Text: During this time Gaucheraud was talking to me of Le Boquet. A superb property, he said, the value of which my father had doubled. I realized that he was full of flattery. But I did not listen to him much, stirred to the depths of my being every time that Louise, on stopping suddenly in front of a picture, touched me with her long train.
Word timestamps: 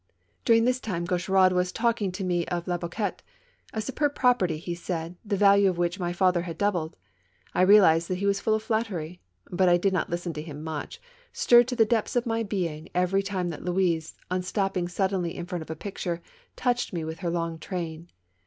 During 0.45 0.65
this 0.65 0.79
time 0.79 1.05
Gaucheraud 1.05 1.51
was 1.51 1.71
talking 1.71 2.11
to 2.11 2.23
me 2.23 2.43
of 2.47 2.67
Le 2.67 2.79
Boquet. 2.79 3.19
A 3.71 3.79
superb 3.81 4.15
property, 4.15 4.57
he 4.57 4.73
said, 4.73 5.15
the 5.23 5.37
value 5.37 5.69
of 5.69 5.77
which 5.77 5.99
my 5.99 6.11
father 6.11 6.41
had 6.41 6.57
doubled. 6.57 6.95
I 7.53 7.61
realized 7.61 8.07
that 8.07 8.17
he 8.17 8.25
was 8.25 8.39
full 8.41 8.55
of 8.55 8.63
flattery. 8.63 9.21
But 9.51 9.69
I 9.69 9.77
did 9.77 9.93
not 9.93 10.09
listen 10.09 10.33
to 10.33 10.41
him 10.41 10.63
much, 10.63 10.99
stirred 11.33 11.67
to 11.67 11.75
the 11.75 11.85
depths 11.85 12.15
of 12.15 12.25
my 12.25 12.41
being 12.41 12.89
every 12.95 13.21
time 13.21 13.49
that 13.49 13.63
Louise, 13.63 14.15
on 14.31 14.41
stopping 14.41 14.87
suddenly 14.87 15.35
in 15.37 15.45
front 15.45 15.61
of 15.61 15.69
a 15.69 15.75
picture, 15.75 16.23
touched 16.55 16.93
me 16.93 17.05
with 17.05 17.19
her 17.19 17.29
long 17.29 17.59
train. 17.59 18.09